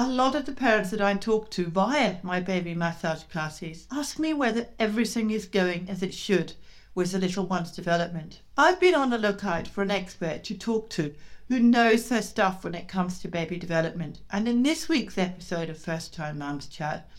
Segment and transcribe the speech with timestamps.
[0.00, 4.16] A lot of the parents that I talk to via my baby massage classes ask
[4.16, 6.52] me whether everything is going as it should
[6.94, 8.40] with the little one's development.
[8.56, 11.16] I've been on the lookout for an expert to talk to
[11.48, 14.20] who knows their stuff when it comes to baby development.
[14.30, 17.10] And in this week's episode of First Time Mums Chat,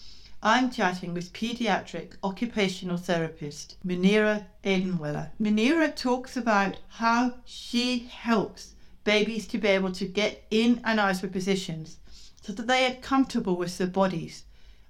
[0.41, 5.31] I'm chatting with pediatric occupational therapist Munira Adenwalla.
[5.37, 8.73] Munira talks about how she helps
[9.03, 11.97] babies to be able to get in and out of positions
[12.49, 14.43] so that they are comfortable with their bodies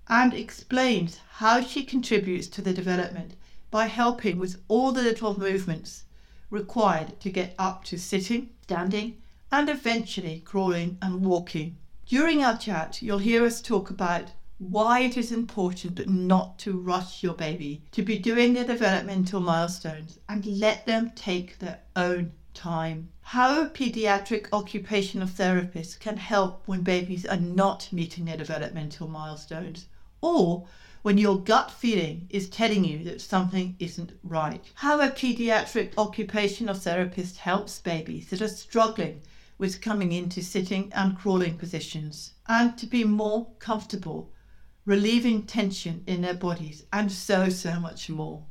[0.08, 3.34] and explains how she contributes to the development
[3.70, 6.04] by helping with all the little movements
[6.50, 9.22] required to get up to sitting, standing,
[9.52, 11.76] and eventually crawling and walking.
[12.06, 17.24] During our chat, you'll hear us talk about why it is important not to rush
[17.24, 23.08] your baby to be doing their developmental milestones and let them take their own time.
[23.22, 29.86] How a pediatric occupational therapist can help when babies are not meeting their developmental milestones
[30.20, 30.68] or
[31.02, 34.62] when your gut feeling is telling you that something isn't right.
[34.76, 39.22] How a pediatric occupational therapist helps babies that are struggling
[39.58, 44.34] with coming into sitting and crawling positions and to be more comfortable
[44.86, 48.44] relieving tension in their bodies, and so, so much more.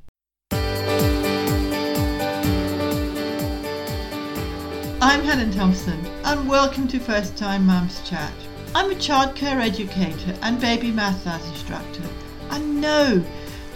[5.01, 8.33] I'm Helen Thompson, and welcome to First Time Mums Chat.
[8.75, 12.03] I'm a childcare educator and baby massage instructor,
[12.51, 13.25] and know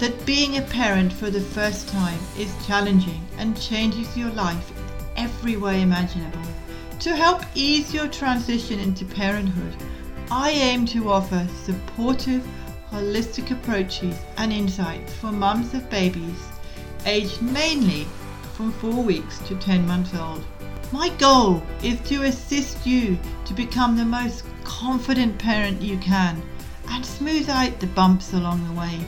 [0.01, 5.25] that being a parent for the first time is challenging and changes your life in
[5.25, 6.43] every way imaginable.
[6.99, 9.77] To help ease your transition into parenthood,
[10.29, 12.45] I aim to offer supportive,
[12.91, 16.49] holistic approaches and insights for mums of babies
[17.07, 18.09] aged mainly
[18.55, 20.45] from 4 weeks to 10 months old.
[20.93, 26.43] My goal is to assist you to become the most confident parent you can
[26.91, 29.01] and smooth out the bumps along the way.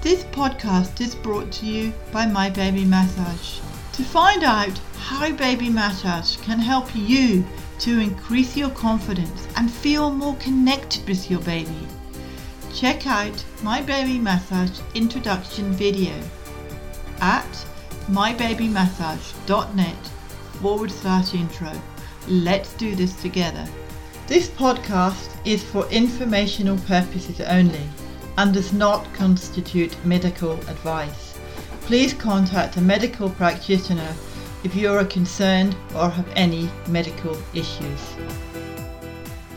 [0.00, 3.58] This podcast is brought to you by My Baby Massage.
[3.94, 7.44] To find out how Baby Massage can help you
[7.80, 11.88] to increase your confidence and feel more connected with your baby.
[12.72, 16.14] Check out my baby massage introduction video
[17.20, 17.66] at
[18.08, 20.13] mybabymassage.net
[20.60, 21.72] forward slash intro.
[22.28, 23.66] Let's do this together.
[24.26, 27.86] This podcast is for informational purposes only
[28.38, 31.38] and does not constitute medical advice.
[31.82, 34.14] Please contact a medical practitioner
[34.64, 38.14] if you are concerned or have any medical issues.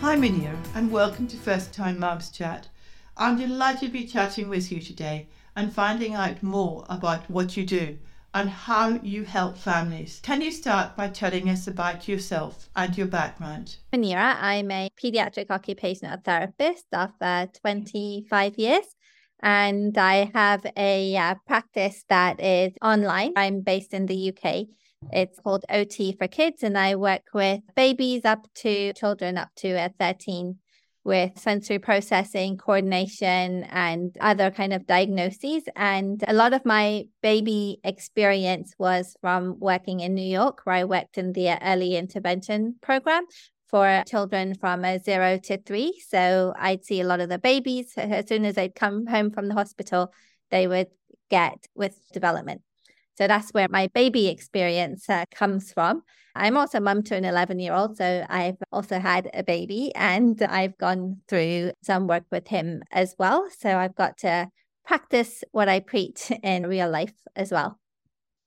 [0.01, 2.67] Hi, Munira, and welcome to First Time Mums Chat.
[3.15, 7.65] I'm delighted to be chatting with you today and finding out more about what you
[7.65, 7.97] do
[8.33, 10.19] and how you help families.
[10.23, 13.77] Can you start by telling us about yourself and your background?
[13.93, 18.85] Munira, I'm a pediatric occupational therapist of uh, 25 years
[19.41, 23.33] and I have a uh, practice that is online.
[23.35, 24.67] I'm based in the UK
[25.11, 29.79] it's called OT for Kids, and I work with babies up to children up to
[29.79, 30.57] uh, 13
[31.07, 35.63] with sensory processing, coordination, and other kind of diagnoses.
[35.77, 40.83] And a lot of my baby experience was from working in New York, where I
[40.83, 43.23] worked in the early intervention program
[43.69, 45.97] for children from zero to three.
[46.05, 49.47] So I'd see a lot of the babies as soon as they'd come home from
[49.47, 50.11] the hospital,
[50.51, 50.87] they would
[51.29, 52.61] get with development.
[53.17, 56.03] So that's where my baby experience uh, comes from.
[56.35, 57.97] I'm also mum to an 11 year old.
[57.97, 63.15] So I've also had a baby and I've gone through some work with him as
[63.17, 63.47] well.
[63.57, 64.49] So I've got to
[64.85, 67.79] practice what I preach in real life as well.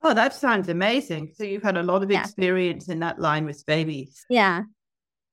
[0.03, 1.33] Oh, that sounds amazing.
[1.35, 2.21] So you've had a lot of yeah.
[2.21, 4.25] experience in that line with babies.
[4.31, 4.63] Yeah.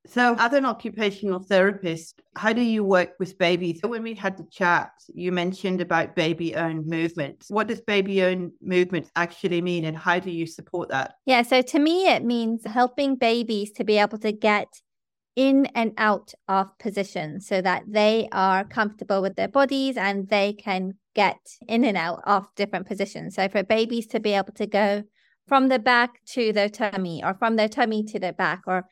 [0.09, 3.81] So, as an occupational therapist, how do you work with babies?
[3.83, 7.49] When we had the chat, you mentioned about baby owned movements.
[7.49, 11.15] What does baby owned movements actually mean, and how do you support that?
[11.25, 14.67] Yeah, so to me, it means helping babies to be able to get
[15.35, 20.53] in and out of position so that they are comfortable with their bodies and they
[20.53, 21.37] can get
[21.67, 23.35] in and out of different positions.
[23.35, 25.03] So, for babies to be able to go
[25.47, 28.85] from the back to their tummy or from their tummy to their back or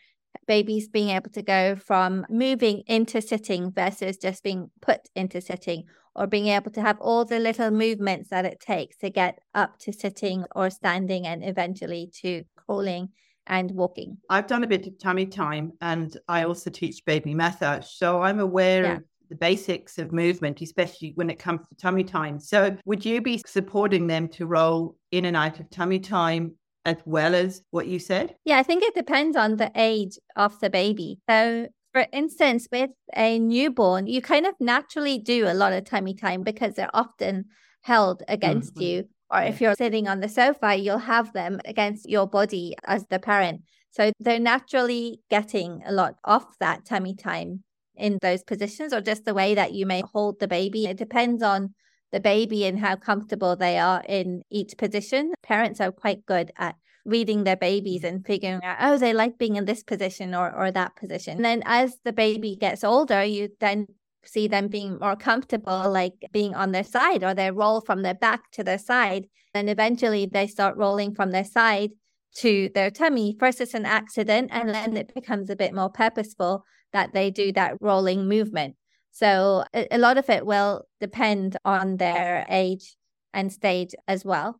[0.47, 5.85] babies being able to go from moving into sitting versus just being put into sitting
[6.15, 9.77] or being able to have all the little movements that it takes to get up
[9.79, 13.09] to sitting or standing and eventually to crawling
[13.47, 14.17] and walking.
[14.29, 17.87] I've done a bit of tummy time and I also teach baby massage.
[17.87, 18.95] So I'm aware yeah.
[18.95, 22.39] of the basics of movement, especially when it comes to tummy time.
[22.39, 26.55] So would you be supporting them to roll in and out of tummy time
[26.85, 28.35] as well as what you said?
[28.45, 31.17] Yeah, I think it depends on the age of the baby.
[31.27, 36.13] So For instance, with a newborn, you kind of naturally do a lot of tummy
[36.13, 37.45] time because they're often
[37.83, 38.83] held against mm-hmm.
[38.83, 39.09] you.
[39.31, 43.17] Or if you're sitting on the sofa, you'll have them against your body as the
[43.17, 43.61] parent.
[43.91, 47.63] So they're naturally getting a lot of that tummy time
[47.95, 50.87] in those positions, or just the way that you may hold the baby.
[50.87, 51.75] It depends on
[52.15, 55.33] the baby and how comfortable they are in each position.
[55.43, 59.57] Parents are quite good at reading their babies and figuring out, oh, they like being
[59.57, 61.35] in this position or, or that position.
[61.35, 63.87] And then as the baby gets older, you then
[64.23, 68.13] see them being more comfortable, like being on their side or they roll from their
[68.13, 69.25] back to their side.
[69.53, 71.89] And eventually they start rolling from their side
[72.37, 73.35] to their tummy.
[73.37, 76.63] First, it's an accident, and then it becomes a bit more purposeful
[76.93, 78.77] that they do that rolling movement.
[79.15, 82.97] So a, lot of it will depend on their age
[83.33, 84.59] and stage as well.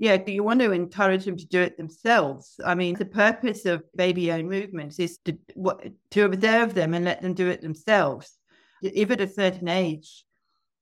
[0.00, 2.58] Yeah, do you want to encourage them to do it themselves?
[2.66, 5.80] I mean, the purpose of baby owned movements is to what,
[6.10, 8.36] to observe them and let them do it themselves.
[8.82, 10.24] If at a certain age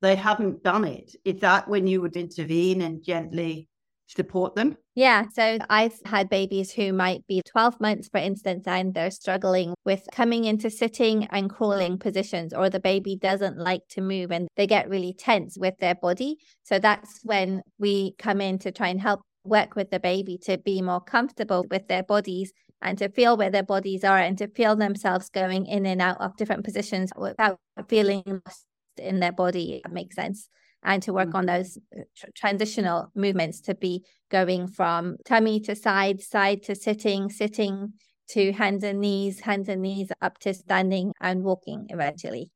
[0.00, 3.69] they haven't done it, is that when you would intervene and gently
[4.17, 4.77] support them?
[4.95, 5.27] Yeah.
[5.33, 10.07] So I've had babies who might be 12 months, for instance, and they're struggling with
[10.12, 14.67] coming into sitting and crawling positions, or the baby doesn't like to move and they
[14.67, 16.37] get really tense with their body.
[16.65, 20.59] So that's when we come in to try and help work with the baby to
[20.59, 22.53] be more comfortable with their bodies
[22.83, 26.21] and to feel where their bodies are and to feel themselves going in and out
[26.21, 27.59] of different positions without
[27.89, 28.67] feeling lost
[28.99, 29.81] in their body.
[29.85, 30.49] That makes sense
[30.82, 31.37] and to work mm-hmm.
[31.37, 36.75] on those uh, tr- transitional movements to be going from tummy to side, side to
[36.75, 37.93] sitting, sitting
[38.29, 42.50] to hands and knees, hands and knees up to standing and walking eventually.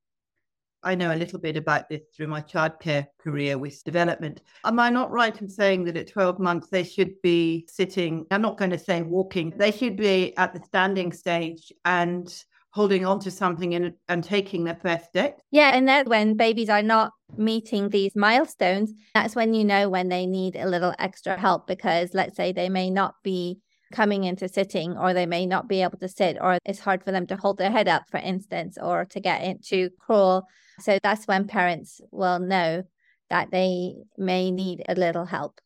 [0.85, 4.43] I know a little bit about this through my childcare career with development.
[4.65, 8.27] Am I not right in saying that at 12 months they should be sitting?
[8.31, 12.45] I'm not going to say walking, they should be at the standing stage and
[12.75, 15.41] holding on to something and, and taking their first step.
[15.53, 18.93] Yeah, and that's when babies are not meeting these milestones.
[19.15, 22.69] That's when you know when they need a little extra help because let's say they
[22.69, 23.61] may not be
[23.93, 27.13] coming into sitting or they may not be able to sit or it's hard for
[27.13, 30.49] them to hold their head up for instance or to get into crawl
[30.81, 32.83] so that's when parents will know
[33.31, 35.61] that they may need a little help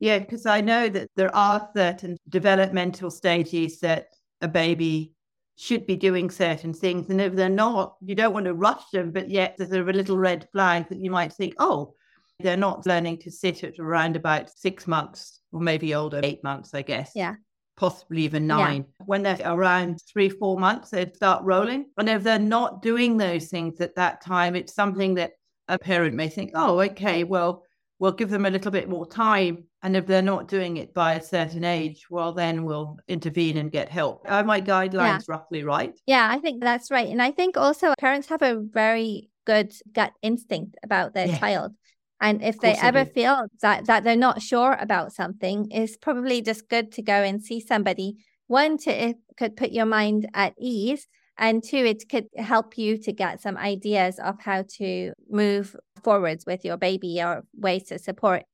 [0.00, 4.08] yeah because i know that there are certain developmental stages that
[4.40, 5.12] a baby
[5.60, 7.10] should be doing certain things.
[7.10, 10.16] And if they're not, you don't want to rush them, but yet there's a little
[10.16, 11.94] red flag that you might think, oh,
[12.38, 16.72] they're not learning to sit at around about six months or maybe older, eight months,
[16.72, 17.12] I guess.
[17.14, 17.34] Yeah.
[17.76, 18.86] Possibly even nine.
[19.00, 19.04] Yeah.
[19.04, 21.86] When they're around three, four months, they start rolling.
[21.98, 25.32] And if they're not doing those things at that time, it's something that
[25.68, 27.64] a parent may think, oh, okay, well,
[28.00, 29.64] we'll give them a little bit more time.
[29.82, 33.70] And if they're not doing it by a certain age, well, then we'll intervene and
[33.70, 34.22] get help.
[34.28, 35.20] Are my guidelines yeah.
[35.28, 35.98] roughly right?
[36.06, 37.08] Yeah, I think that's right.
[37.08, 41.38] And I think also parents have a very good gut instinct about their yeah.
[41.38, 41.74] child.
[42.22, 43.10] And if they ever do.
[43.12, 47.42] feel that, that they're not sure about something, it's probably just good to go and
[47.42, 48.16] see somebody.
[48.46, 51.06] One, to it could put your mind at ease
[51.38, 55.74] and two, it could help you to get some ideas of how to move
[56.04, 58.44] forwards with your baby or ways to support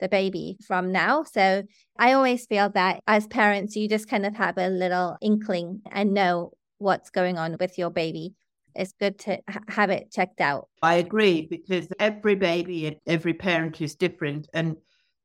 [0.00, 1.24] the baby from now.
[1.24, 1.64] So
[1.98, 6.12] I always feel that as parents, you just kind of have a little inkling and
[6.12, 8.34] know what's going on with your baby.
[8.74, 10.68] It's good to have it checked out.
[10.82, 14.48] I agree because every baby and every parent is different.
[14.52, 14.76] And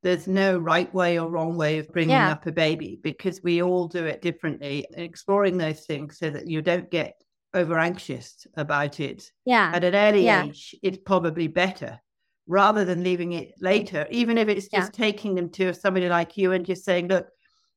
[0.03, 2.31] there's no right way or wrong way of bringing yeah.
[2.31, 4.85] up a baby because we all do it differently.
[4.93, 7.15] Exploring those things so that you don't get
[7.53, 9.31] over anxious about it.
[9.45, 9.71] Yeah.
[9.73, 10.45] At an early yeah.
[10.45, 11.99] age, it's probably better
[12.47, 15.05] rather than leaving it later, even if it's just yeah.
[15.05, 17.27] taking them to somebody like you and just saying, look,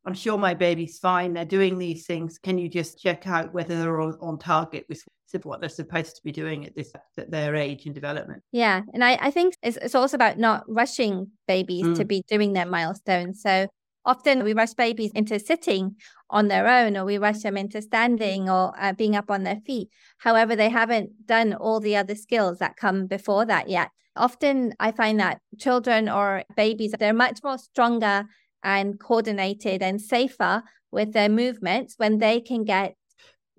[0.07, 1.33] I'm sure my baby's fine.
[1.33, 2.39] They're doing these things.
[2.39, 5.03] Can you just check out whether they're on, on target with
[5.43, 8.43] what they're supposed to be doing at this at their age and development?
[8.53, 11.97] Yeah, and I, I think it's, it's also about not rushing babies mm.
[11.97, 13.43] to be doing their milestones.
[13.43, 13.67] So
[14.05, 15.97] often we rush babies into sitting
[16.31, 19.61] on their own, or we rush them into standing or uh, being up on their
[19.67, 19.89] feet.
[20.19, 23.91] However, they haven't done all the other skills that come before that yet.
[24.17, 28.27] Often I find that children or babies, they're much more stronger
[28.63, 32.95] and coordinated and safer with their movements when they can get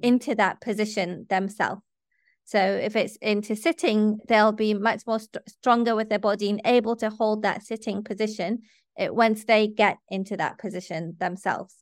[0.01, 1.81] into that position themselves.
[2.45, 6.61] So if it's into sitting, they'll be much more st- stronger with their body and
[6.63, 8.61] able to hold that sitting position
[8.97, 11.75] it, once they get into that position themselves.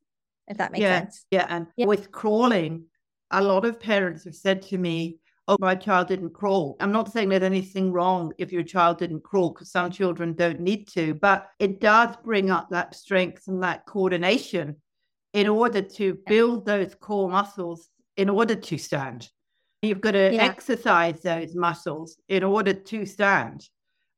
[0.48, 1.26] If that makes yeah, sense.
[1.32, 1.86] Yeah, and yeah.
[1.86, 2.86] with crawling,
[3.32, 7.12] a lot of parents have said to me, "Oh, my child didn't crawl." I'm not
[7.12, 11.14] saying there's anything wrong if your child didn't crawl, because some children don't need to,
[11.14, 14.78] but it does bring up that strength and that coordination
[15.34, 19.30] in order to build those core muscles in order to stand.
[19.82, 20.44] You've got to Yeah.
[20.44, 23.68] exercise those muscles in order to stand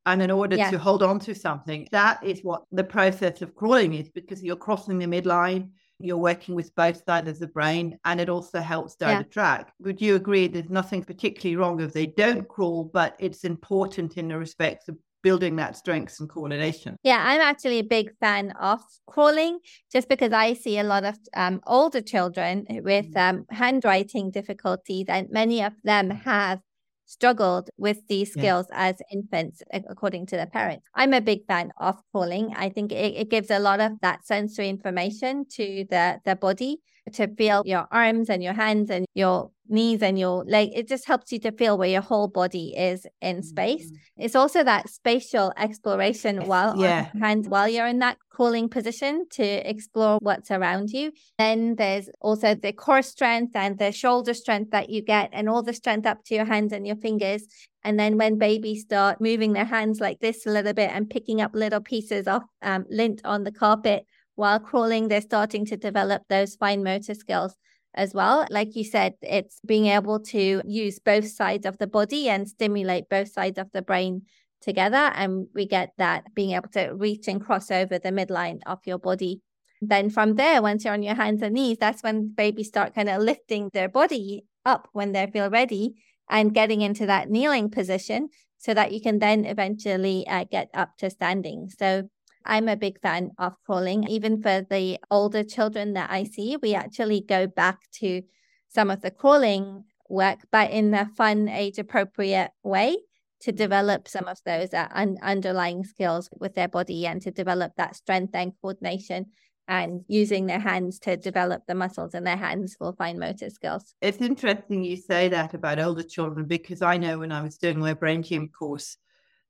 [0.06, 0.70] and in order Yeah.
[0.72, 1.88] to hold on to something.
[1.92, 6.54] That is what the process of crawling is because you're crossing the midline, you're working
[6.56, 9.18] with both sides of the brain, and it also helps down Yeah.
[9.24, 9.74] the track.
[9.80, 14.28] Would you agree there's nothing particularly wrong if they don't crawl, but it's important in
[14.28, 16.96] the respects of building that strength and coordination?
[17.04, 19.60] Yeah, I'm actually a big fan of crawling
[19.92, 25.28] just because I see a lot of um, older children with um, handwriting difficulties, and
[25.30, 26.60] many of them have
[27.06, 28.42] struggled with these Yeah.
[28.42, 30.88] skills as infants, according to their parents.
[30.96, 32.54] I'm a big fan of crawling.
[32.56, 36.80] I think it, it gives a lot of that sensory information to the, the body
[37.14, 40.70] to feel your arms and your hands and your knees and your leg.
[40.74, 43.92] It just helps you to feel where your whole body is in space.
[44.18, 47.10] It's also that spatial exploration while yeah.
[47.20, 51.12] hands while you're in that cooling position to explore what's around you.
[51.38, 55.64] Then there's also the core strength and the shoulder strength that you get and all
[55.64, 57.48] the strength up to your hands and your fingers.
[57.84, 61.40] And then when babies start moving their hands like this a little bit and picking
[61.40, 66.24] up little pieces of um, lint on the carpet while crawling, they're starting to develop
[66.30, 67.56] those fine motor skills
[67.94, 68.46] as well.
[68.50, 73.10] Like you said, it's being able to use both sides of the body and stimulate
[73.10, 74.24] both sides of the brain
[74.62, 75.12] together.
[75.16, 79.00] And we get that being able to reach and cross over the midline of your
[79.00, 79.42] body.
[79.82, 83.10] Then from there, once you're on your hands and knees, that's when babies start kind
[83.10, 85.96] of lifting their body up when they feel ready
[86.30, 90.98] and getting into that kneeling position so that you can then eventually uh, get up
[90.98, 91.70] to standing.
[91.78, 92.10] So
[92.46, 94.08] I'm a big fan of crawling.
[94.08, 98.22] Even for the older children that I see, we actually go back to
[98.70, 102.98] some of the crawling work, but in a fun, age appropriate way
[103.42, 107.74] to develop some of those uh, un- underlying skills with their body and to develop
[107.78, 109.28] that strength and coordination
[109.68, 113.96] and using their hands to develop the muscles in their hands for fine motor skills.
[114.02, 117.80] It's interesting you say that about older children because I know when I was doing
[117.80, 118.98] my brain gym course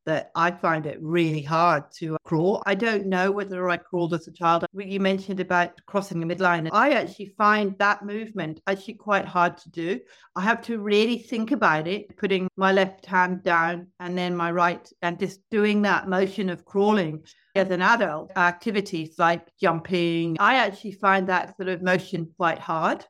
[0.06, 2.62] that I find it really hard to uh, crawl.
[2.66, 4.66] I don't know whether I crawled as a child.
[4.74, 6.70] You mentioned about crossing the midline.
[6.72, 10.00] I actually find that movement actually quite hard to do.
[10.36, 14.52] I have to really think about it, putting my left hand down and then my
[14.52, 17.24] right, and just doing that motion of crawling
[17.56, 18.32] as an adult.
[18.36, 23.06] Activities like jumping, I actually find that sort of motion quite hard.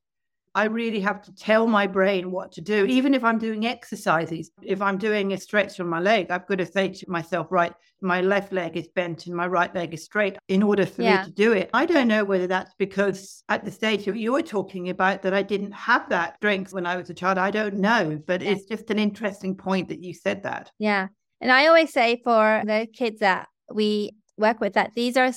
[0.55, 4.51] I really have to tell my brain what to do, even if I'm doing exercises.
[4.61, 7.73] If I'm doing a stretch on my leg, I've got to say to myself, right,
[8.01, 11.17] my left leg is bent and my right leg is straight in order for Yeah.
[11.19, 11.69] me to do it.
[11.73, 15.33] I don't know whether that's because at the stage of you were talking about that
[15.33, 17.37] I didn't have that strength when I was a child.
[17.37, 18.51] I don't know, but Yeah.
[18.51, 20.71] it's just an interesting point that you said that.
[20.79, 21.09] Yeah.
[21.41, 25.31] And I always say for the kids that we work with that these are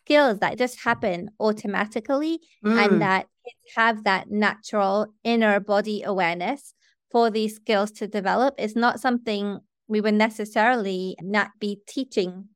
[0.00, 6.74] skills that just happen automatically Mm, and that kids have that natural inner body awareness
[7.10, 8.54] for these skills to develop.
[8.58, 12.48] It's not something we would necessarily not be teaching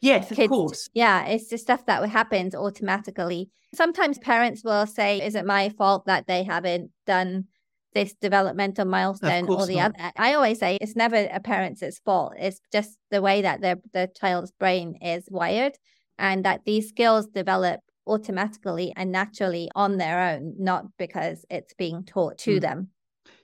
[0.00, 0.48] yes, of kids.
[0.48, 0.88] course.
[0.94, 3.50] Yeah, it's just stuff that happens automatically.
[3.74, 7.46] Sometimes parents will say, Is it my fault that they haven't done
[7.94, 9.94] this developmental milestone or the not.
[9.96, 10.12] other?
[10.16, 12.34] I always say it's never a parent's fault.
[12.38, 15.74] It's just the way that their the child's brain is wired
[16.18, 22.04] and that these skills develop automatically and naturally on their own, not because it's being
[22.04, 22.60] taught to Mm.
[22.60, 22.88] them.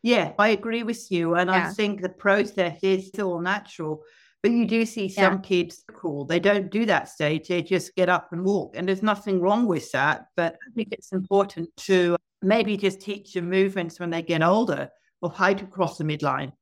[0.02, 1.35] Yeah, I agree with you.
[1.35, 4.05] And I think the process is all natural.
[4.43, 5.31] But you do see Yeah.
[5.31, 6.25] some kids cool.
[6.25, 7.49] They don't do that stage.
[7.49, 8.76] They just get up and walk.
[8.76, 10.26] And there's nothing wrong with that.
[10.37, 14.91] But I think it's important to maybe just teach them movements when they get older
[15.23, 16.52] of how to cross the midline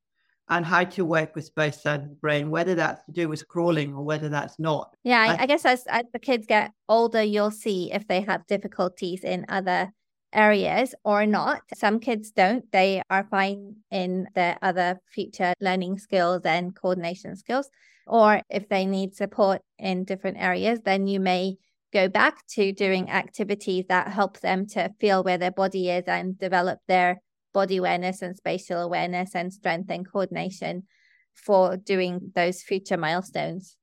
[0.51, 3.47] and how to work with both sides of the brain, whether that's to do with
[3.49, 4.95] crawling or whether that's not.
[5.05, 8.21] Yeah, I- I, I guess as, as the kids get older, you'll see if they
[8.23, 9.93] have difficulties in other
[10.33, 11.63] areas or not.
[11.75, 12.71] Some kids don't.
[12.73, 17.69] They are fine in their other future learning skills and coordination skills.
[18.07, 21.57] Or if they need support in different areas, then you may
[21.93, 26.39] go back to doing activities that help them to feel where their body is and
[26.39, 27.21] develop their
[27.53, 30.85] body awareness and spatial awareness and strength and coordination
[31.35, 33.77] for doing those future milestones.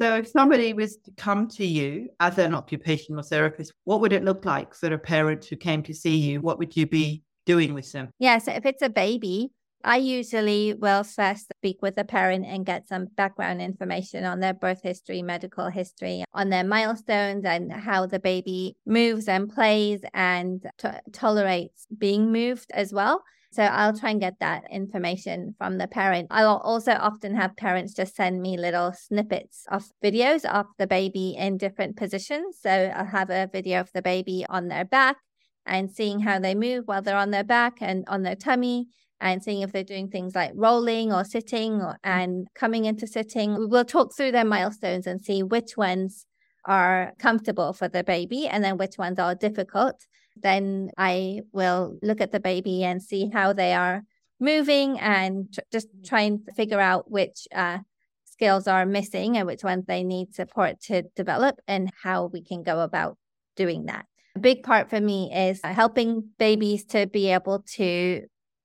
[0.00, 4.24] So if somebody was to come to you as an occupational therapist, what would it
[4.24, 6.40] look like for a parent who came to see you?
[6.40, 8.10] What would you be doing with them?
[8.18, 9.52] Yeah, so if it's a baby,
[9.84, 14.54] I usually will first speak with the parent and get some background information on their
[14.54, 20.66] birth history, medical history, on their milestones, and how the baby moves and plays and
[20.78, 23.22] to- tolerates being moved as well.
[23.52, 26.28] So I'll try and get that information from the parent.
[26.30, 31.36] I'll also often have parents just send me little snippets of videos of the baby
[31.38, 32.56] in different positions.
[32.60, 35.18] So I'll have a video of the baby on their back
[35.66, 38.88] and seeing how they move while they're on their back and on their tummy
[39.20, 41.98] and seeing if they're doing things like rolling or sitting or, mm.
[42.04, 43.68] and coming into sitting.
[43.68, 46.26] We'll talk through their milestones and see which ones
[46.64, 50.06] are comfortable for the baby and then which ones are difficult.
[50.36, 54.02] Then I will look at the baby and see how they are
[54.40, 56.06] moving and tr- just mm.
[56.06, 57.78] try and figure out which uh,
[58.24, 62.62] skills are missing and which ones they need support to develop and how we can
[62.62, 63.16] go about
[63.56, 64.06] doing that.
[64.36, 68.22] A big part for me is uh, helping babies to be able to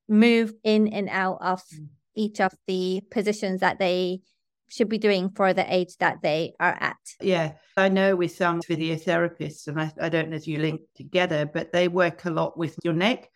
[0.10, 1.88] move in and out of mm.
[2.16, 4.22] each of the positions that they
[4.70, 6.98] should be doing for the age that they are at.
[7.22, 11.46] Yeah, I know with some physiotherapists, and I, I don't know if you link together,
[11.46, 13.30] but they work a lot with your neck.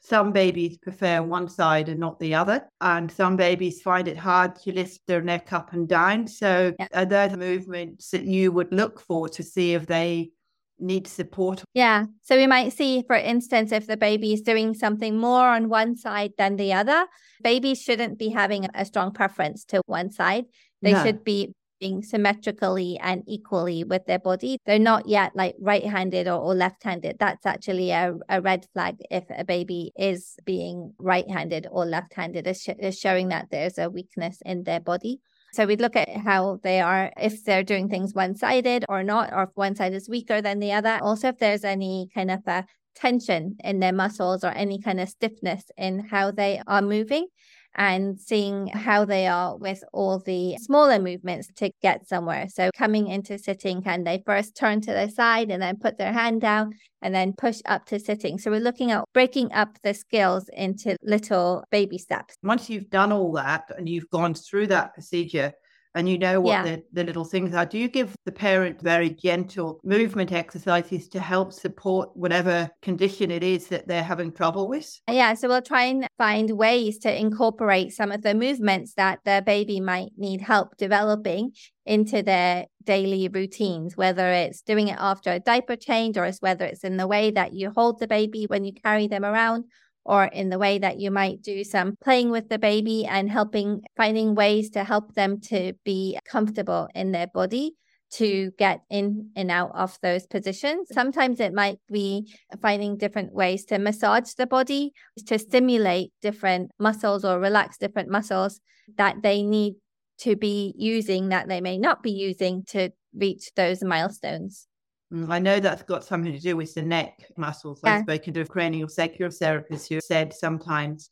[0.00, 4.56] Some babies prefer one side and not the other, and some babies find it hard
[4.56, 6.26] to lift their neck up and down.
[6.26, 6.88] So, yeah.
[6.92, 10.30] are there movements that you would look for to see if they
[10.78, 11.62] need support.
[11.72, 12.06] Yeah.
[12.22, 15.96] So we might see, for instance, if the baby is doing something more on one
[15.96, 17.06] side than the other,
[17.42, 20.44] babies shouldn't be having a strong preference to one side.
[20.82, 21.04] They no.
[21.04, 24.58] should be being symmetrically and equally with their body.
[24.64, 27.16] They're not yet like right handed or, or left handed.
[27.18, 32.14] That's actually a, a red flag if a baby is being right handed or left
[32.14, 35.20] handed, is, sh- is showing that there's a weakness in their body.
[35.54, 39.32] So we'd look at how they are, if they're doing things one sided or not,
[39.32, 40.98] or if one side is weaker than the other.
[41.00, 45.08] Also, if there's any kind of a tension in their muscles or any kind of
[45.08, 47.28] stiffness in how they are moving
[47.76, 52.46] and seeing how they are with all the smaller movements to get somewhere.
[52.48, 56.12] So, coming into sitting, can they first turn to the side and then put their
[56.12, 58.38] hand down and then push up to sitting?
[58.38, 62.36] So, we're looking at breaking up the skills into little baby steps.
[62.42, 65.52] Once you've done all that and you've gone through that procedure,
[65.94, 66.62] and you know what yeah.
[66.62, 67.64] the, the little things are.
[67.66, 73.42] Do you give the parent very gentle movement exercises to help support whatever condition it
[73.42, 75.00] is that they're having trouble with?
[75.08, 79.42] Yeah, so we'll try and find ways to incorporate some of the movements that the
[79.44, 81.52] baby might need help developing
[81.86, 86.64] into their daily routines, whether it's doing it after a diaper change or it's whether
[86.64, 89.64] it's in the way that you hold the baby when you carry them around
[90.04, 93.82] or in the way that you might do some playing with the baby and helping
[93.96, 97.74] finding ways to help them to be comfortable in their body
[98.14, 100.88] to get in and out of those positions.
[100.92, 104.92] Sometimes it might be finding different ways to massage the body
[105.26, 108.60] to stimulate different muscles or relax different muscles
[108.96, 109.74] that they need
[110.18, 114.68] to be using that they may not be using to reach those milestones.
[115.14, 117.80] Mm, I know that's got something to do with the neck muscles.
[117.84, 117.96] Yeah.
[117.96, 121.10] I've spoken to a cranial sacral therapist who said sometimes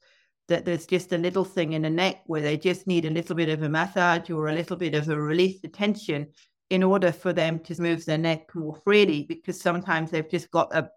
[0.48, 3.36] that there's just a little thing in the neck where they just need a little
[3.36, 6.26] bit of a massage or a little bit of a release of tension
[6.70, 10.74] in order for them to move their neck more freely because sometimes they've just got
[10.74, 10.90] a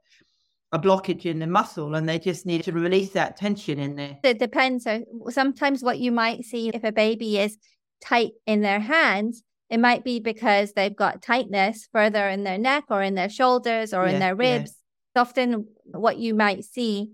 [0.71, 4.17] a blockage in the muscle and they just need to release that tension in there.
[4.23, 4.83] It depends.
[4.83, 7.57] So sometimes what you might see if a baby is
[8.03, 12.85] tight in their hands, it might be because they've got tightness further in their neck
[12.89, 14.75] or in their shoulders or yeah, in their ribs.
[15.15, 15.21] Yeah.
[15.21, 17.11] Often, what you might see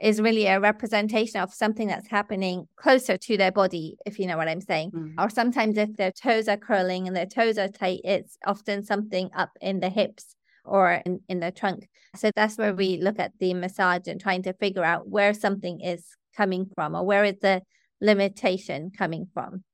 [0.00, 4.36] is really a representation of something that's happening closer to their body, if you know
[4.36, 4.90] what I'm saying.
[4.90, 5.14] Mm.
[5.18, 9.30] Or sometimes, if their toes are curling and their toes are tight, it's often something
[9.34, 11.88] up in the hips or in, in the trunk.
[12.16, 15.80] So that's where we look at the massage and trying to figure out where something
[15.80, 17.62] is coming from or where is the
[18.00, 19.64] limitation coming from.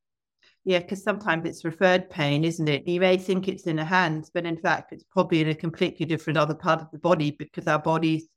[0.64, 2.86] Yeah, because sometimes it's referred pain, isn't it?
[2.86, 6.04] You may think it's in the hands, but in fact, it's probably in a completely
[6.04, 8.28] different other part of the body because our bodies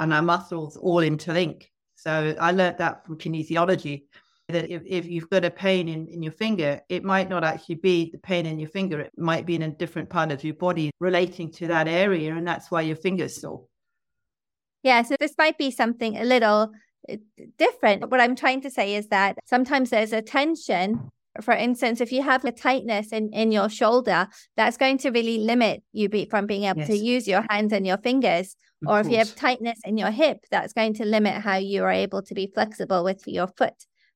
[0.00, 1.66] and our muscles all interlink.
[1.94, 4.02] So I learned that from kinesiology
[4.48, 7.76] that if, if you've got a pain in, in your finger, it might not actually
[7.76, 9.00] be the pain in your finger.
[9.00, 12.34] It might be in a different part of your body relating to that area.
[12.34, 13.66] And that's why your finger's sore.
[14.82, 15.02] Yeah.
[15.02, 16.72] So this might be something a little
[17.08, 17.16] uh,
[17.56, 18.10] different.
[18.10, 21.08] What I'm trying to say is that sometimes there's a tension
[21.40, 25.38] for instance, if you have a tightness in, in your shoulder, that's going to really
[25.38, 26.88] limit you be, from being able yes.
[26.88, 28.54] to use your hands and your fingers.
[28.82, 29.06] Of or course.
[29.06, 32.22] if you have tightness in your hip, that's going to limit how you are able
[32.22, 33.74] to be flexible with your foot,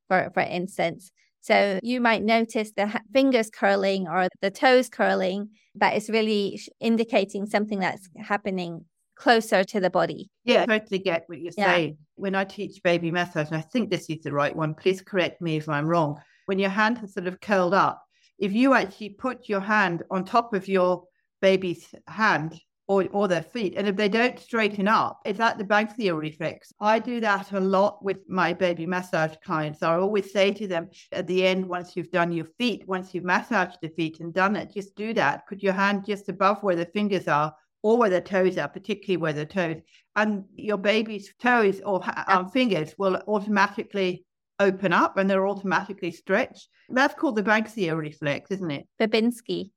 [0.09, 1.11] for, for instance.
[1.41, 7.47] So you might notice the fingers curling or the toes curling, but it's really indicating
[7.47, 10.29] something that's happening closer to the body.
[10.45, 11.73] Yeah, I totally get what you're yeah.
[11.73, 11.99] saying.
[12.17, 15.41] When I teach baby massage, and I think this is the right one, please correct
[15.41, 18.03] me if I'm wrong when your hand has sort of curled up,
[18.39, 21.05] if you actually put your hand on top of your
[21.41, 25.95] baby's hand or, or their feet, and if they don't straighten up, it's that the
[25.97, 26.73] theory reflex.
[26.81, 29.83] I do that a lot with my baby massage clients.
[29.83, 33.25] I always say to them at the end, once you've done your feet, once you've
[33.25, 35.49] massaged the feet and done it, just do that.
[35.49, 39.17] Put your hand just above where the fingers are or where the toes are, particularly
[39.17, 39.77] where the toes.
[40.15, 44.25] And your baby's toes or um, fingers will automatically
[44.61, 46.69] open up and they're automatically stretched.
[46.89, 48.87] That's called the Banksia reflex, isn't it?
[49.01, 49.71] Babinski.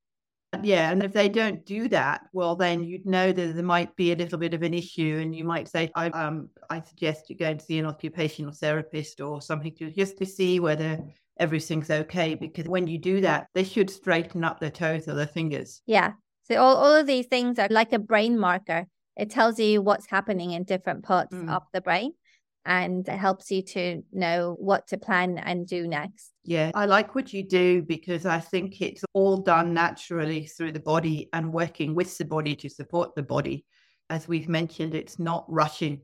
[0.64, 4.12] Yeah, and if they don't do that, well, then you'd know that there might be
[4.12, 7.38] a little bit of an issue, and you might say, "I um, I suggest you
[7.38, 11.00] go and see an occupational therapist or something to just to see whether
[11.40, 15.28] everything's okay." Because when you do that, they should straighten up their toes or their
[15.28, 15.84] fingers.
[15.86, 16.14] Yeah.
[16.46, 18.88] So all all of these things are like a brain marker.
[19.16, 21.48] It tells you what's happening in different parts mm.
[21.54, 22.14] of the brain
[22.70, 26.32] and it helps you to know what to plan and do next.
[26.44, 30.80] Yeah, I like what you do because I think it's all done naturally through the
[30.80, 33.66] body and working with the body to support the body.
[34.12, 36.02] As we've mentioned, it's not rushing.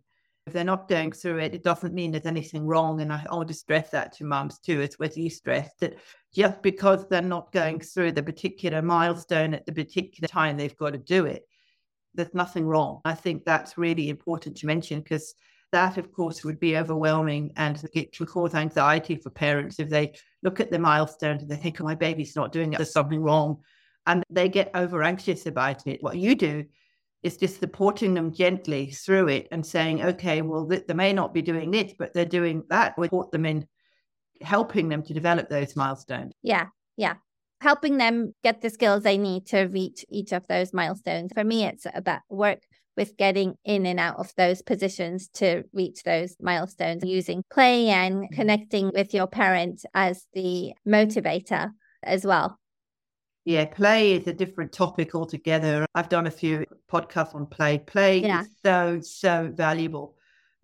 [0.47, 2.99] If they're not going through it, it doesn't mean there's anything wrong.
[2.99, 5.99] And I to stress that to mums too, as what you stressed that
[6.33, 10.93] just because they're not going through the particular milestone at the particular time they've got
[10.93, 11.43] to do it,
[12.15, 13.01] there's nothing wrong.
[13.05, 15.35] I think that's really important to mention because
[15.71, 20.13] that, of course, would be overwhelming and it can cause anxiety for parents if they
[20.43, 23.21] look at the milestone and they think, oh, my baby's not doing it, there's something
[23.21, 23.57] wrong.
[24.07, 26.01] And they get over anxious about it.
[26.01, 26.65] What you do
[27.23, 31.41] is just supporting them gently through it and saying, okay, well, they may not be
[31.41, 32.93] doing this, but they're doing that.
[32.97, 33.67] We support them in
[34.41, 36.33] helping them to develop those milestones.
[36.43, 37.15] Yeah, yeah.
[37.61, 41.31] Helping them get the skills they need to reach each of those milestones.
[41.33, 42.59] For me, it's about work
[42.95, 48.15] with getting in and out of those positions to reach those milestones using play and
[48.15, 48.35] mm-hmm.
[48.35, 51.71] connecting with your parent as the motivator
[52.03, 52.59] as well.
[53.43, 55.85] Yeah, play is a different topic altogether.
[55.93, 57.77] I've done a few podcasts on play.
[57.77, 58.41] Play yeah.
[58.41, 60.15] is so, so valuable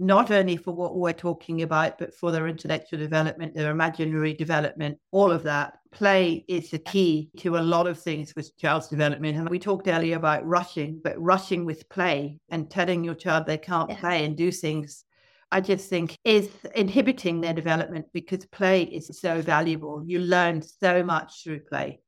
[0.02, 4.98] not only for what we're talking about, but for their intellectual development, their imaginary development,
[5.12, 5.78] all of that.
[5.92, 9.38] Play is the key to a lot of things with child's development.
[9.38, 13.60] And we talked earlier about rushing, but rushing with play and telling your child they
[13.60, 14.00] can't yeah.
[14.00, 15.06] play and do things,
[15.52, 20.04] I just think is inhibiting their development because play is so valuable.
[20.04, 22.02] You learn so much through play.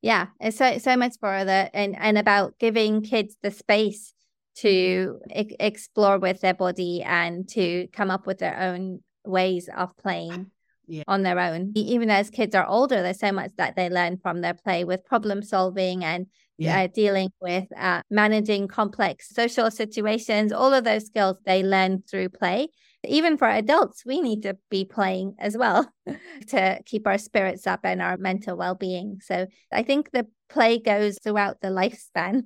[0.00, 4.14] Yeah, it's so so much further and and about giving kids the space
[4.56, 9.96] to e- explore with their body and to come up with their own ways of
[9.96, 10.50] playing
[10.86, 11.02] yeah.
[11.08, 11.72] on their own.
[11.74, 15.04] Even as kids are older, there's so much that they learn from their play with
[15.04, 16.26] problem solving and
[16.58, 16.82] yeah.
[16.82, 20.52] uh, dealing with uh, managing complex social situations.
[20.52, 22.68] All of those skills they learn through play.
[23.06, 25.88] Even for adults, we need to be playing as well
[26.48, 29.20] to keep our spirits up and our mental well being.
[29.22, 32.44] So I think the play goes throughout the lifespan.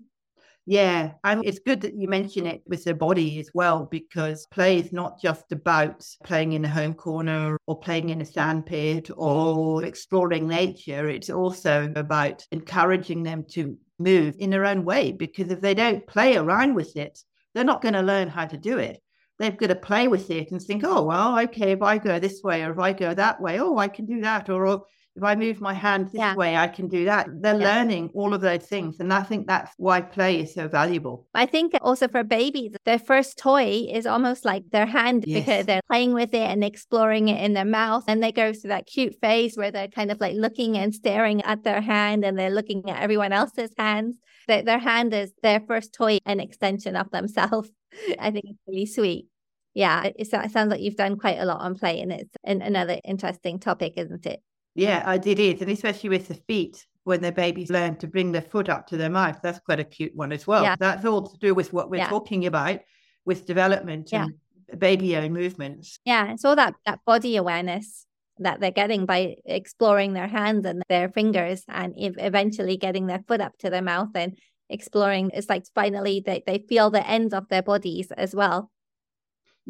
[0.67, 4.79] Yeah, and it's good that you mention it with the body as well, because play
[4.79, 9.83] is not just about playing in a home corner or playing in a sandpit or
[9.85, 11.09] exploring nature.
[11.09, 16.07] It's also about encouraging them to move in their own way, because if they don't
[16.07, 17.19] play around with it,
[17.55, 19.03] they're not going to learn how to do it.
[19.39, 22.43] They've got to play with it and think, oh, well, okay, if I go this
[22.45, 24.51] way or if I go that way, oh, I can do that.
[24.51, 26.35] Or, oh, if I move my hand this yeah.
[26.35, 27.29] way, I can do that.
[27.31, 27.77] They're yeah.
[27.77, 29.01] learning all of those things.
[29.01, 31.27] And I think that's why play is so valuable.
[31.35, 35.41] I think also for babies, their first toy is almost like their hand yes.
[35.41, 38.05] because they're playing with it and exploring it in their mouth.
[38.07, 41.43] And they go through that cute phase where they're kind of like looking and staring
[41.43, 44.17] at their hand and they're looking at everyone else's hands.
[44.49, 47.71] That their hand is their first toy, an extension of themselves.
[48.19, 49.27] I think it's really sweet.
[49.75, 52.99] Yeah, it, sounds like you've done quite a lot on play, and it's an, another
[53.05, 54.43] interesting topic, isn't it?
[54.75, 55.61] Yeah, I did it.
[55.61, 58.97] And especially with the feet, when their babies learn to bring their foot up to
[58.97, 59.39] their mouth.
[59.43, 60.63] That's quite a cute one as well.
[60.63, 60.77] Yeah.
[60.79, 62.09] That's all to do with what we're yeah.
[62.09, 62.81] talking about
[63.25, 64.35] with development and
[64.79, 65.99] baby own movements.
[66.05, 66.33] Yeah.
[66.33, 68.07] It's all that, that body awareness
[68.39, 73.41] that they're getting by exploring their hands and their fingers and eventually getting their foot
[73.41, 75.31] up to their mouth and exploring.
[75.35, 78.71] It's like finally they, they feel the ends of their bodies as well.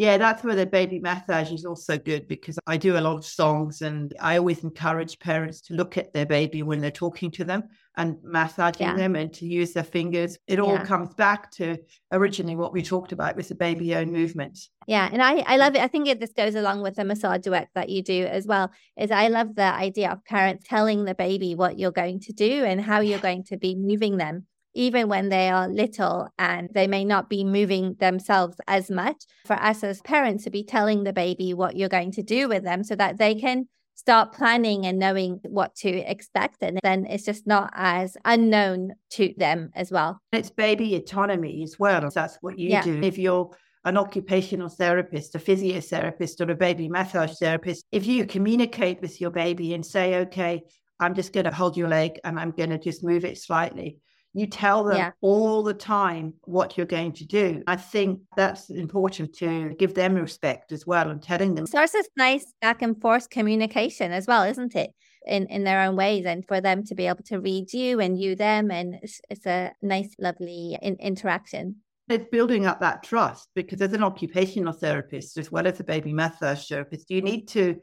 [0.00, 3.24] Yeah, that's where the baby massage is also good because I do a lot of
[3.26, 7.44] songs and I always encourage parents to look at their baby when they're talking to
[7.44, 7.64] them
[7.98, 8.96] and massaging yeah.
[8.96, 10.38] them and to use their fingers.
[10.46, 10.86] It all yeah.
[10.86, 11.76] comes back to
[12.12, 14.70] originally what we talked about with the baby own movements.
[14.86, 15.82] Yeah, and I, I love it.
[15.82, 18.70] I think it, this goes along with the massage work that you do as well.
[18.96, 22.64] Is I love the idea of parents telling the baby what you're going to do
[22.64, 26.86] and how you're going to be moving them even when they are little and they
[26.86, 31.12] may not be moving themselves as much, for us as parents to be telling the
[31.12, 34.98] baby what you're going to do with them so that they can start planning and
[34.98, 36.62] knowing what to expect.
[36.62, 40.20] And then it's just not as unknown to them as well.
[40.32, 42.08] It's baby autonomy as well.
[42.14, 42.82] That's what you yeah.
[42.82, 43.00] do.
[43.02, 43.50] If you're
[43.84, 49.30] an occupational therapist, a physiotherapist, or a baby massage therapist, if you communicate with your
[49.30, 50.62] baby and say, okay,
[50.98, 53.98] I'm just going to hold your leg and I'm going to just move it slightly
[54.32, 55.10] You tell them yeah.
[55.20, 57.62] all the time what you're going to do.
[57.66, 61.66] I think that's important to give them respect as well and telling them.
[61.66, 64.92] So it's this nice back and forth communication as well, isn't it?
[65.26, 68.18] In in their own ways, and for them to be able to read you and
[68.18, 71.76] you them, and it's, it's a nice, lovely in, interaction.
[72.08, 76.12] It's building up that trust because as an occupational therapist as well as a baby
[76.12, 77.76] massage therapist, you need to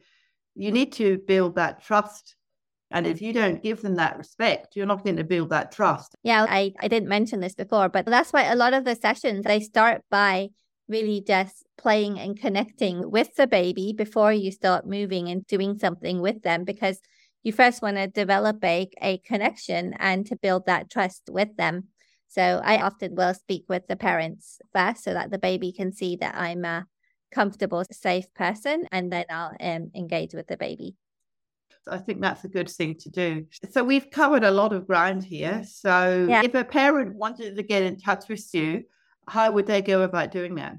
[0.56, 2.34] you need to build that trust
[2.90, 6.14] and if you don't give them that respect, you're not going to build that trust.
[6.22, 9.44] Yeah, I, I didn't mention this before, but that's why a lot of the sessions
[9.44, 10.48] they start by
[10.88, 16.20] really just playing and connecting with the baby before you start moving and doing something
[16.20, 17.00] with them because
[17.42, 21.88] you first want to develop a, a connection and to build that trust with them.
[22.28, 26.16] So I often will speak with the parents first so that the baby can see
[26.16, 26.86] that I'm a
[27.30, 30.96] comfortable, safe person, and then I'll um, engage with the baby.
[31.90, 33.46] I think that's a good thing to do.
[33.70, 35.64] So we've covered a lot of ground here.
[35.64, 36.42] So yeah.
[36.42, 38.84] if a parent wanted to get in touch with you,
[39.26, 40.76] how would they go about doing that?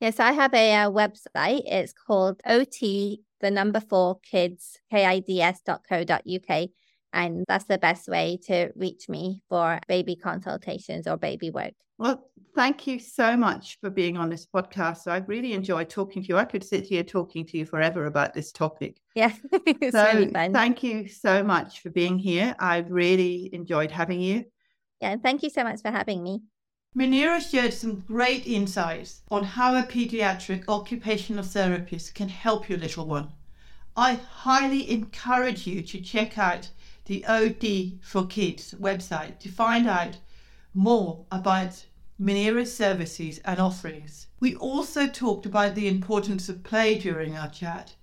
[0.00, 1.62] Yes, I have a, a uh, website.
[1.66, 6.68] It's called OT, the number four kids, kids.co.uk.
[7.12, 11.74] And that's the best way to reach me for baby consultations or baby work.
[11.98, 15.06] Well, thank you so much for being on this podcast.
[15.06, 16.38] I really enjoyed talking to you.
[16.38, 18.96] I could sit here talking to you forever about this topic.
[19.14, 20.52] Yeah, it's so really fun.
[20.52, 22.54] Thank you so much for being here.
[22.58, 24.44] I've really enjoyed having you.
[25.00, 26.42] Yeah, and thank you so much for having me.
[26.96, 33.06] Munira shared some great insights on how a pediatric occupational therapist can help your little
[33.06, 33.32] one.
[33.96, 36.70] I highly encourage you to check out
[37.10, 40.18] the OT for Kids website to find out
[40.72, 41.84] more about
[42.20, 44.28] Munira's services and offerings.
[44.38, 47.96] We also talked about the importance of play during our chat,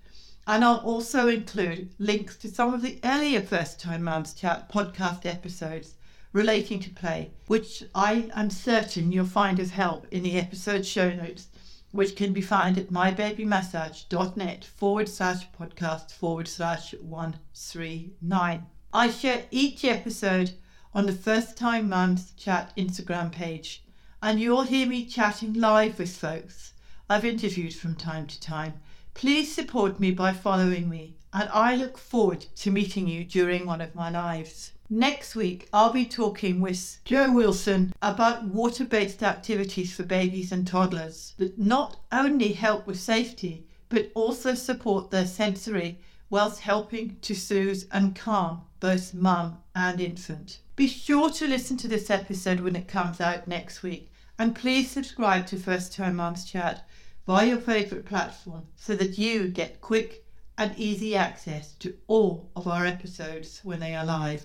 [0.46, 5.24] and I'll also include links to some of the earlier First Time Mums Chat podcast
[5.24, 5.94] episodes
[6.34, 11.08] relating to play, which I am certain you'll find as help in the episode show
[11.14, 11.48] notes,
[11.92, 18.66] which can be found at mybabymassage.net forward slash podcast forward slash 139.
[18.92, 20.52] I share each episode
[20.94, 23.84] on the First Time Mums Chat Instagram page,
[24.22, 26.72] and you'll hear me chatting live with folks
[27.06, 28.80] I've interviewed from time to time.
[29.12, 33.82] Please support me by following me, and I look forward to meeting you during one
[33.82, 34.72] of my lives.
[34.88, 40.66] Next week, I'll be talking with Joe Wilson about water based activities for babies and
[40.66, 45.98] toddlers that not only help with safety, but also support their sensory
[46.30, 50.60] whilst helping to soothe and calm both mum and infant.
[50.76, 54.90] Be sure to listen to this episode when it comes out next week, and please
[54.90, 56.86] subscribe to First Time Mums Chat
[57.26, 60.24] via your favourite platform so that you get quick
[60.56, 64.36] and easy access to all of our episodes when they are live.